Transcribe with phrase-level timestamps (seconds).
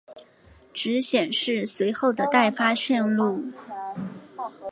[0.73, 3.39] 只显示随后的待发线路。